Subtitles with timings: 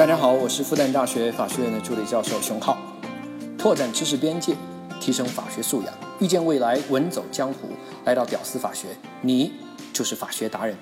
[0.00, 2.78] 大家好，我是复旦大学法学院的助理教授熊浩，
[3.58, 4.54] 拓展知识边界，
[4.98, 7.68] 提升法学素养，遇见未来，稳走江湖。
[8.06, 8.88] 来到屌丝法学，
[9.20, 9.52] 你
[9.92, 10.74] 就是法学达人。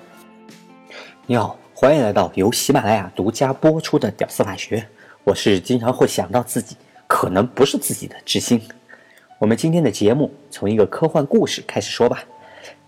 [1.25, 4.77] 你好，欢迎来到由喜马拉雅独家播出的《屌丝法学》，
[5.25, 8.61] 我是经常会想到自己可能不是自己的知心。
[9.37, 12.23] 我们今天的节目从一个科幻故事开始说吧。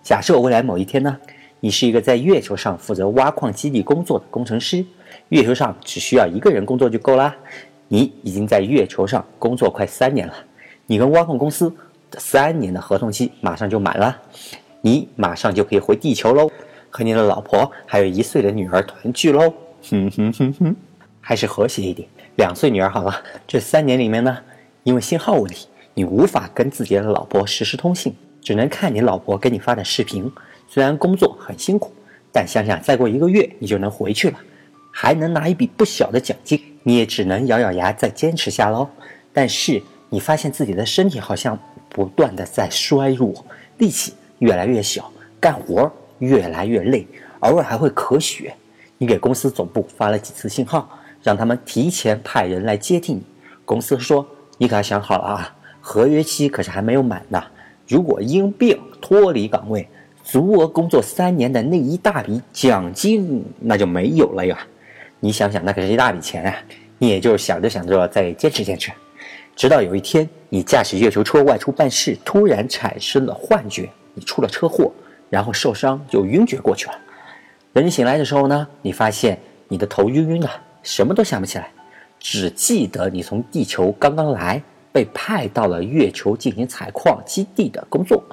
[0.02, 1.18] 假设未来某一天呢，
[1.60, 4.86] 你是一个在月球上负责挖矿基地工作的工程师。
[5.32, 7.34] 月球上只需要一个人工作就够啦。
[7.88, 10.34] 你已经在月球上工作快三年了，
[10.88, 11.74] 你跟挖矿公司
[12.18, 14.18] 三年的合同期马上就满了，
[14.82, 16.52] 你马上就可以回地球喽，
[16.90, 19.54] 和你的老婆还有一岁的女儿团聚喽。
[19.90, 20.76] 哼哼哼哼，
[21.22, 22.06] 还是和谐一点，
[22.36, 23.24] 两岁女儿好了。
[23.48, 24.38] 这三年里面呢，
[24.84, 30.30] 因为信号问题，你无法跟自己的老婆实时通信，只能看你老婆给你发的视频。
[30.68, 31.94] 虽然工作很辛苦，
[32.34, 34.38] 但想想再过一个月你就能回去了。
[34.92, 38.88] 还能拿一笔不小的奖金，你也只能咬咬牙再坚持下喽。
[39.34, 41.58] 但是你发现自己的身体好像
[41.90, 43.46] 不断的在衰弱，
[43.78, 47.08] 力气越来越小，干活越来越累，
[47.40, 48.54] 偶尔还会咳血。
[48.98, 50.88] 你给公司总部发了几次信号，
[51.24, 53.24] 让他们提前派人来接替你。
[53.66, 57.42] 公司说你可要想好了啊，合约期可是还没有满呢。
[57.88, 59.88] 如果因病脱离岗位，
[60.24, 64.58] 足额工作三年的那一大笔奖金那就没有了呀。
[65.24, 66.56] 你想想，那可是一大笔钱啊！
[66.98, 68.92] 你也就想着想着再坚持坚持，
[69.56, 74.92] 直到有一天，你驾驶月球车外出办事，突然产生了幻觉，你出了车祸，
[75.30, 76.94] 然后受伤就晕厥过去了。
[77.72, 80.50] 等你醒来的时候呢，你发现你的头晕晕的，
[80.82, 81.72] 什么都想不起来，
[82.20, 84.60] 只记得你从地球刚刚来，
[84.92, 88.24] 被派到了月球进行采矿基地的工作。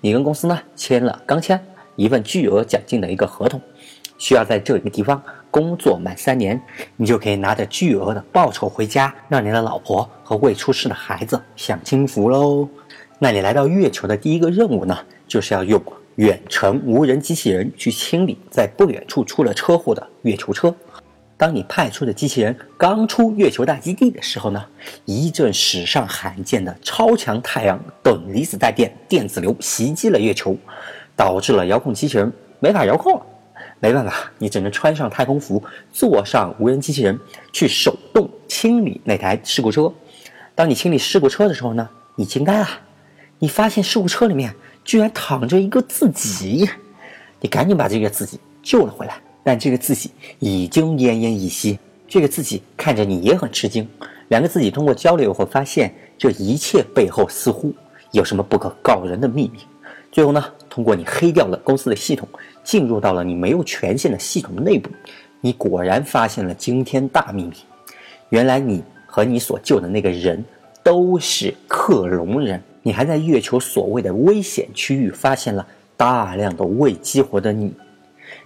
[0.00, 1.62] 你跟公司呢签了刚签
[1.96, 3.60] 一份巨额奖金的一个合同，
[4.16, 5.22] 需要在这一个地方。
[5.50, 6.60] 工作满三年，
[6.96, 12.68] 你就可以拿着巨额的报酬回家，让你的老婆和未出世的孩子享清福喽。
[13.18, 15.82] 那你来到月球的第一个任务呢，就是要用
[16.16, 20.74] 远程无人机器人去清理在不远处出了车祸的月球车。
[21.36, 24.64] 当你派出的机器人刚出月球大基地的时候呢，
[25.04, 30.56] 一阵史上罕见的超强太阳等离子带电电子流袭击了月球，
[31.14, 33.26] 导致了遥控机器人没法遥控了。
[33.80, 35.62] 没办法，你只能穿上太空服，
[35.92, 37.18] 坐上无人机器人
[37.52, 39.92] 去手动清理那台事故车。
[40.54, 42.66] 当你清理事故车的时候呢，你惊呆了，
[43.38, 44.52] 你发现事故车里面
[44.84, 46.68] 居然躺着一个自己。
[47.40, 50.10] 你赶紧把这个自己救了回来，但这个自己
[50.40, 51.78] 已经奄奄一息。
[52.08, 53.88] 这个自己看着你也很吃惊。
[54.28, 57.72] 两个自己通过交流后发现，这一切背后似乎
[58.10, 59.60] 有什么不可告人的秘密。
[60.10, 62.28] 最后呢，通过你黑掉了公司的系统。
[62.68, 64.90] 进入到了你没有权限的系统内部，
[65.40, 67.54] 你果然发现了惊天大秘密。
[68.28, 70.44] 原来你和你所救的那个人
[70.82, 72.62] 都是克隆人。
[72.82, 77.72] 你还在月球所谓的危险区域发现了大量的未激活的你。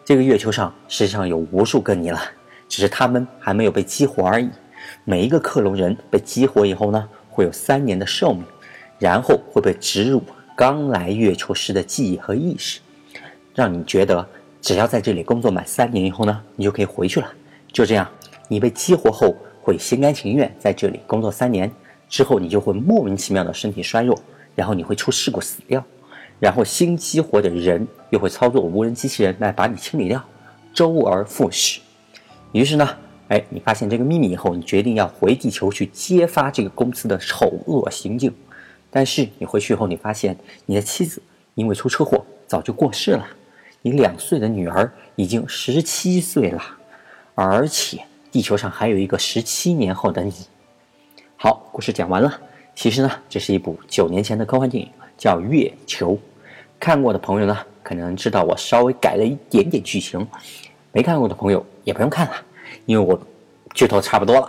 [0.04, 2.20] 这个月球上实际上有无数个你了，
[2.68, 4.48] 只是他们还没有被激活而已。
[5.04, 8.44] 每一个克隆人被激活以后呢，会有三年的寿命，
[9.00, 10.22] 然后会被植入
[10.56, 12.78] 刚来月球时的记忆和意识。
[13.54, 14.26] 让你觉得，
[14.60, 17.32] 只要在这里工作满三年以后呢，你就可以回去了。
[17.72, 18.08] 就这样，
[18.48, 21.70] 你被激活后会心甘情愿在这里工作三年，
[22.08, 24.18] 之后你就会莫名其妙的身体衰弱，
[24.54, 25.84] 然后你会出事故死掉，
[26.38, 30.22] 然后新激活的人又会操作无人机器人来把你清理掉，
[30.74, 31.80] 周而复始。
[32.52, 32.88] 于是呢，
[33.28, 38.32] 哎，你发现这个秘密以后，你决定要回地球去揭发这个公司的丑恶行径。
[38.90, 40.36] 但是你回去以后，你发现
[40.66, 41.22] 你的妻子
[41.54, 43.26] 因为出车祸早就过世了。
[43.84, 46.62] 你两岁的女儿已经十七岁了，
[47.34, 48.00] 而且
[48.30, 50.32] 地球上还有一个十七年后的你。
[51.36, 52.32] 好，故事讲完了。
[52.76, 54.88] 其实呢，这是一部九年前的科幻电影，
[55.18, 56.12] 叫《月球》。
[56.78, 60.20] 看过的朋友呢，可能知道我稍微改了一点点剧情；
[60.92, 62.34] 没看过的朋友也不用看了，
[62.86, 63.20] 因为我
[63.74, 64.46] 剧透差不多了，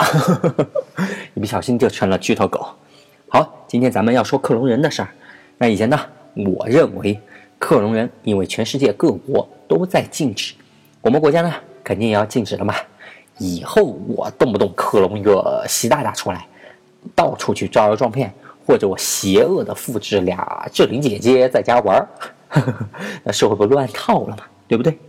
[1.34, 2.64] 一不小心就成了剧透狗。
[3.30, 5.10] 好，今天咱们要说克隆人的事儿。
[5.58, 6.00] 那以前呢，
[6.36, 7.20] 我认为。
[7.64, 10.54] 克隆人，因为全世界各国都在禁止，
[11.00, 11.50] 我们国家呢
[11.82, 12.76] 肯定也要禁止了嘛。
[13.38, 16.46] 以后我动不动克隆一个习大大出来，
[17.16, 18.34] 到处去招摇撞骗，
[18.68, 22.08] 或者我邪恶的复制俩志玲姐姐在家玩儿，
[23.24, 24.44] 那社会不乱套了嘛？
[24.68, 25.00] 对不对？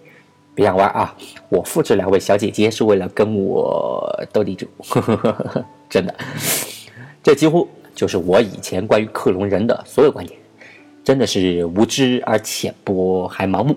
[0.54, 1.12] 别想玩啊！
[1.48, 4.68] 我复制两位小姐姐是为了跟我斗地主，
[5.90, 6.14] 真的。
[7.20, 10.38] 这几乎就是我以前关于克隆人的所有观点。
[11.04, 13.76] 真的是无知而浅薄，还盲目。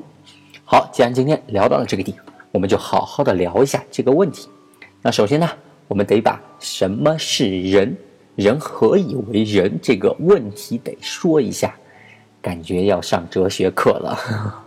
[0.63, 2.21] 好，既然今天聊到了这个地方，
[2.51, 4.47] 我们就好好的聊一下这个问题。
[5.01, 5.49] 那首先呢，
[5.89, 7.95] 我们得把什么是人，
[8.35, 11.75] 人何以为人这个问题得说一下，
[12.41, 14.17] 感觉要上哲学课了。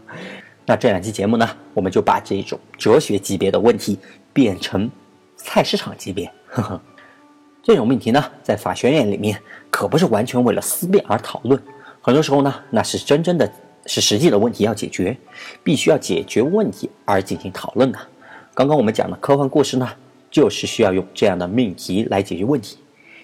[0.67, 3.99] 那这两期节目呢，我们就把这种哲学级别的问题
[4.35, 4.89] 变成
[5.35, 6.31] 菜市场级别。
[7.63, 9.41] 这种命题呢，在法学院里面
[9.71, 11.61] 可不是完全为了思辨而讨论，
[12.03, 13.51] 很多时候呢，那是真正的
[13.85, 15.17] 是实际的问题要解决，
[15.63, 17.99] 必须要解决问题而进行讨论的。
[18.55, 19.89] 刚刚我们讲的科幻故事呢，
[20.31, 22.79] 就是需要用这样的命题来解决问题。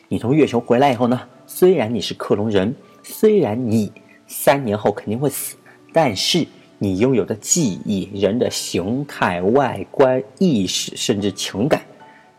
[0.09, 3.91] 你从月球回来以后呢，虽然你是克隆人，虽然你
[4.27, 5.57] 三年后肯定会死，
[5.93, 6.47] 但是
[6.79, 11.81] 你拥有的记忆、人的形态、外观、意识，甚至情感，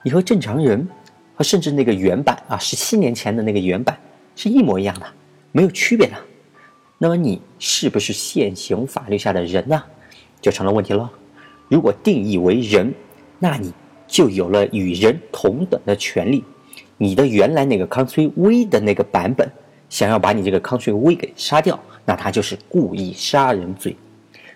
[0.03, 0.87] 你和正常人，
[1.35, 3.97] 和甚至那个原版啊，十七年前的那个原版
[4.35, 5.05] 是一模一样的，
[5.57, 6.13] 没有区别的。
[6.99, 9.83] 那么你是不是现行法律下的人呢？
[10.39, 11.11] 就成了问题了。
[11.67, 12.93] 如果定义为人，
[13.39, 13.73] 那你
[14.05, 16.43] 就有了与人同等的权利。
[16.99, 19.51] 你的原来那个 country V 的那个版本，
[19.89, 23.95] 想要把你这个 country V 给杀掉，那他就是故意杀人罪。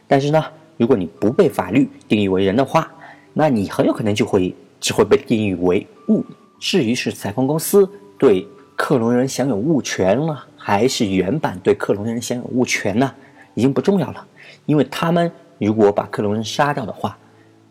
[0.08, 0.44] 但是呢，
[0.78, 2.92] 如果你不被法律定义为人的话，
[3.34, 6.24] 那你很有可能就会只会被定义为物。
[6.60, 7.90] 至于是采矿公司
[8.20, 13.12] 对克隆人享有物权了，还是原版对克隆人享有物权呢？
[13.56, 14.28] 已经不重要了，
[14.68, 17.18] 因为他们如果把克隆人杀掉的话，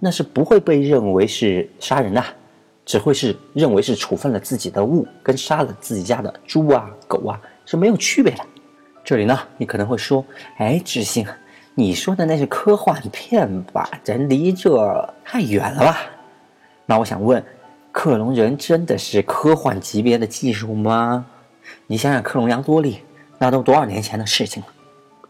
[0.01, 2.23] 那是不会被认为是杀人的，
[2.85, 8.45] 只会是认为是处分了自己的物，跟杀了自己家的猪啊、狗啊是没有区别的。
[9.05, 10.25] 这里呢，你可能会说，
[10.59, 11.25] 哎，智兴。
[11.77, 13.89] 你说的那是科幻片吧？
[14.03, 16.01] 咱离这太远了吧？
[16.85, 17.43] 那我想问，
[17.93, 21.25] 克隆人真的是科幻级别的技术吗？
[21.87, 23.01] 你想想，克隆羊多利，
[23.39, 24.69] 那都多少年前的事情了。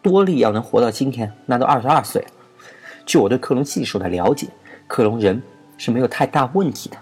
[0.02, 2.28] 多利要能活到今天，那都二十二岁了。
[3.04, 4.46] 据我对克隆技术的了解，
[4.86, 5.42] 克隆人
[5.76, 6.96] 是没有太大问题的。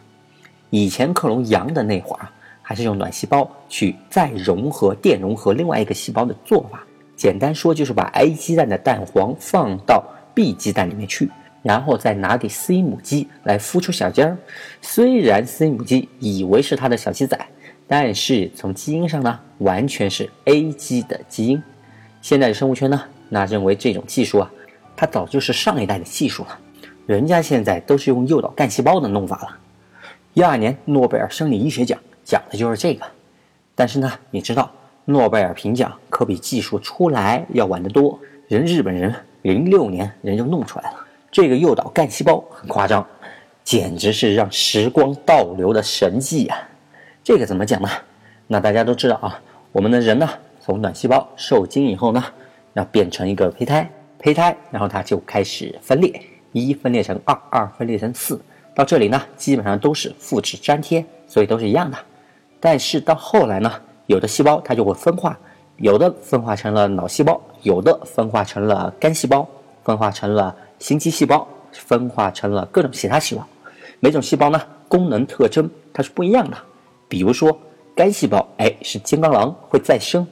[0.70, 2.29] 以前克隆羊的那会儿，
[2.62, 6.82] 还是用卵细胞去再融合、电融合另外一个细胞的做法。
[7.17, 10.05] 简单说就是把 A 鸡蛋的蛋黄放到
[10.35, 11.29] B 鸡蛋里面去，
[11.62, 14.37] 然后再拿给 C 母鸡来孵出小鸡儿。
[14.81, 17.38] 虽然 C 母鸡以为是它的小鸡仔，
[17.88, 21.61] 但是从基因上呢，完全是 A 鸡的基因。
[22.20, 24.50] 现在的生物圈呢，那认为这种技术啊，
[24.94, 26.58] 它早就是上一代的技术了。
[27.06, 29.58] 人家现在都是用诱导干细胞的弄法了。
[30.35, 33.05] 一二年诺贝尔生理医学奖讲的就是这个。
[33.75, 34.70] 但是呢，你知道？
[35.06, 38.20] 诺贝尔评奖可比技术出来要晚得多。
[38.46, 40.99] 人日本人零六年人就弄出来了
[41.32, 43.06] 这个诱导干细胞，很夸张，
[43.64, 46.67] 简直是让时光倒流的神迹啊！
[47.28, 47.90] 这个怎么讲呢？
[48.46, 49.38] 那大家都知道啊，
[49.70, 50.26] 我们的人呢，
[50.62, 52.25] 从卵细胞受精以后呢，
[52.72, 53.86] 要变成一个胚胎，
[54.19, 56.22] 胚胎，然后它就开始分裂，
[56.52, 58.40] 一分裂成二，二分裂成四，
[58.75, 61.98] 到这里呢，基本上都是复制粘贴，所以都是一样的。
[62.58, 63.70] 但是到后来呢？
[64.06, 65.38] 有的细胞它就会分化，
[65.76, 69.46] 有的分化成了脑细胞，有的分化成了肝细胞，
[69.84, 73.46] 分化成了心肌细胞，分化成了各种其他细胞。
[74.00, 74.58] 每种细胞呢，
[74.88, 76.56] 功能特征它是不一样的。
[77.08, 77.58] 比如说，
[77.94, 80.25] 肝细胞，哎，是金刚狼，会再生；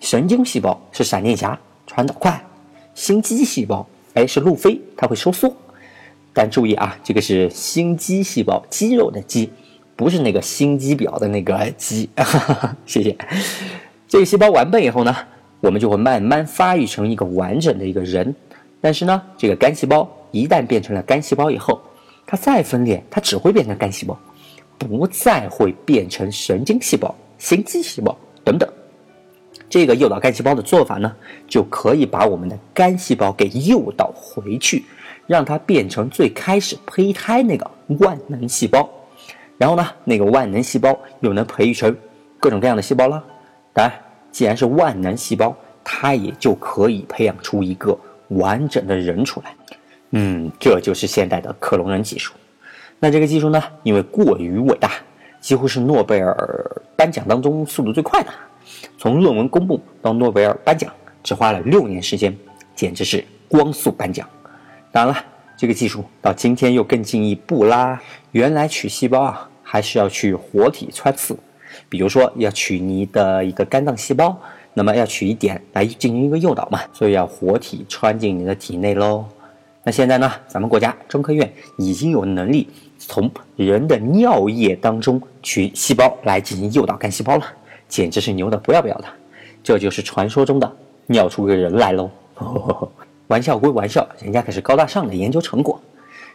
[0.00, 2.32] 神经细胞是闪电侠，传导快；
[2.94, 5.54] 心肌细胞，哎，是路飞，它会收缩。
[6.32, 9.50] 但注意啊，这个是心肌细胞，肌肉的肌。
[9.94, 12.10] 不是那个心肌表的那个肌，
[12.84, 13.16] 谢谢。
[14.06, 15.16] 这个细胞完备以后呢，
[15.58, 18.34] 我们就会慢慢发育成一个完整的一个人。
[18.78, 21.80] 但是呢，这个肝细胞一旦变成了肝细胞以后，
[22.26, 24.14] 它再分裂，它只会变成肝细胞，
[24.78, 28.68] 不再会变成神经细胞、心肌细胞等等。
[29.68, 31.14] 这个诱导干细胞的做法呢，
[31.48, 34.84] 就可以把我们的肝细胞给诱导回去，
[35.26, 37.68] 让它变成最开始胚胎那个
[37.98, 38.88] 万能细胞。
[39.58, 41.94] 然后呢，那个万能细胞又能培育成
[42.38, 43.22] 各种各样的细胞了。
[43.72, 43.98] 当然，
[44.30, 49.54] 既然是万能细胞，它也就可以培养出一个完整的人出来。
[50.10, 52.32] 嗯，这就是现代的克隆人技术。
[52.98, 54.92] 那这个技术呢，因为过于伟大，
[55.40, 58.30] 几乎是诺贝尔颁奖当中速度最快的。
[58.98, 62.36] 从论文公布到诺贝尔颁奖，只花了六年时间，
[62.74, 64.28] 简直是光速颁奖。
[64.92, 65.24] 当然了。
[65.58, 67.98] 这个技术到今天又更进一步啦。
[68.32, 71.34] 原来取细胞啊，还是要去活体穿刺，
[71.88, 74.38] 比如说要取你的一个肝脏细胞，
[74.74, 79.24] 那么要取一点来进行一个诱导嘛，所以要活体穿进你的体内喽。
[79.86, 87.46] 那现在呢，咱们国家中科院已经有能力从人的尿液当中取细胞来进行诱导干细胞了，
[87.88, 89.04] 简直是牛的不要不要的。
[89.62, 90.76] 这就是传说中的
[91.06, 92.10] 尿出个人来喽。
[93.28, 95.80] 玩笑归玩笑，人家可是高大上的研究成果。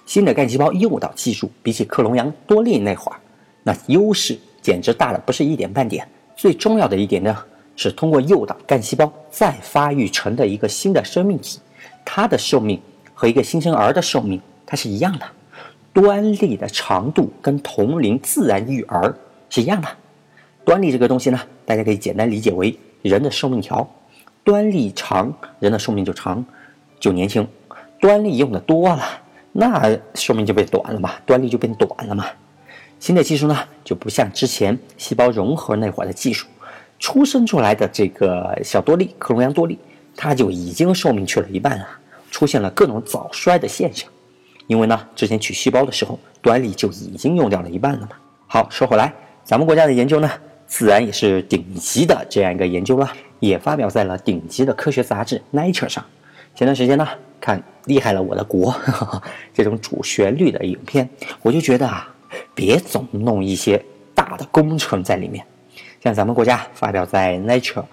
[0.06, 3.20] 新的干细胞诱导技术比起克隆羊多利那会儿，
[3.64, 6.08] 那优势简直大的不是一点半点。
[6.38, 7.38] 最重要的一点呢，
[7.76, 11.60] 是通过诱导干细胞再发育成的一个新的生命体，
[12.06, 12.82] 它的寿命
[13.22, 15.26] 和一个新生儿的寿命它是一样的，
[15.94, 19.16] 端粒的长度跟同龄自然育儿
[19.48, 19.88] 是一样的。
[20.66, 23.88] 端粒这个东西呢，大家可以简单理解为人的寿命条，
[24.44, 26.44] 端粒长，人的寿命就长，
[27.00, 27.46] 就年轻；
[28.00, 29.04] 端粒用的多了，
[29.52, 32.26] 那寿命就变短了嘛，端粒就变短了嘛。
[32.98, 36.48] 新的技术呢，就不像之前细胞融合那会儿的技术，
[36.98, 39.78] 出生出来的这个小多粒克隆羊多粒，
[40.18, 41.88] 它就已经寿命去了一半了，
[42.32, 44.10] 出现了各种早衰的现象。
[44.66, 48.10] 因为呢，之前取细胞的时候，端粒就已经用掉了一半了嘛。
[48.48, 50.32] 好，说回来，咱们国家的研究呢，
[50.66, 56.04] 自然也是顶级的这样一个研究了，也发表在了顶级的科学杂志《Nature》上。
[56.56, 57.08] 前段时间呢，
[57.40, 58.74] 看厉害了我的国
[59.54, 61.08] 这种主旋律的影片，
[61.44, 62.08] 我就觉得啊。
[62.56, 63.84] 别总弄一些
[64.16, 65.46] 大的工程在里面，
[66.02, 67.84] 像咱们国家发表在《Nature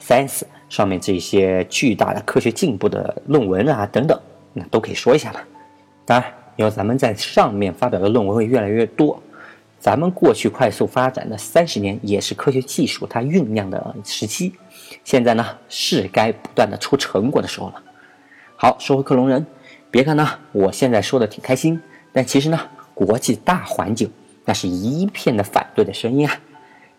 [0.00, 0.38] Science》
[0.68, 4.20] 上面这些巨大的科学进步的论文啊等等，
[4.52, 5.40] 那都可以说一下了。
[6.04, 9.22] 当然，以后咱们在上面发表的论文会越来越多。
[9.78, 14.52] 咱们过去快速发展的三十年，也是科学技术它酝酿的时期。
[15.04, 17.82] 现在呢，是该不断的出成果的时候了。
[18.56, 19.46] 好，说回克隆人，
[19.90, 21.80] 别看呢，我现在说的挺开心，
[22.12, 22.60] 但其实呢。
[22.98, 24.10] 国际大环境，
[24.44, 26.34] 那是一片的反对的声音啊！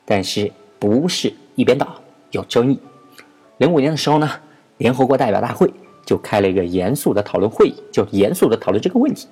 [0.06, 0.50] 但是
[0.80, 1.94] 不是一边倒，
[2.32, 2.80] 有争议。
[3.60, 4.30] 零五年的时候呢，
[4.78, 5.72] 联合国代表大会
[6.06, 9.28] 就开了一个严肃的讨论会议，就严肃的讨论这个问题，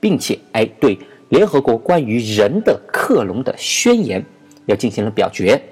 [0.00, 4.22] 并且哎，对联合国关于人的克隆的宣言
[4.66, 5.62] 要进行了表决。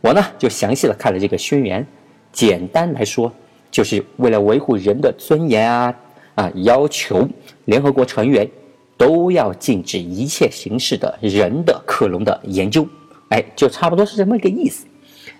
[0.00, 1.86] 我呢就详细的看了这个宣言，
[2.32, 3.32] 简单来说，
[3.70, 5.94] 就是为了维护人的尊严啊
[6.36, 7.28] 啊，要求
[7.64, 8.48] 联合国成员。
[8.96, 12.86] 都要禁止一切形式的人的克隆的研究，
[13.28, 14.86] 哎，就差不多是这么一个意思。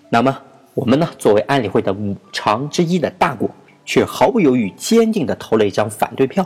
[0.09, 0.37] 那么
[0.75, 3.49] 我们呢，作为安理会的五常之一的大国，
[3.85, 6.45] 却毫不犹豫、坚定地投了一张反对票。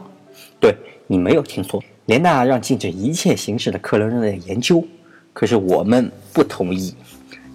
[0.59, 0.75] 对
[1.07, 4.86] 你没有听错，联大让禁止一切形式的克隆人的研究，
[5.33, 6.93] 可是我们不同意。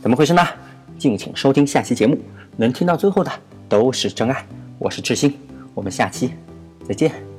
[0.03, 0.43] 怎么回事呢？
[0.99, 2.19] 敬请收听下期节目，
[2.57, 3.31] 能听到最后的
[3.69, 4.45] 都是真爱。
[4.81, 5.33] 我是志新，
[5.75, 6.33] 我们下期
[6.89, 7.34] 再见。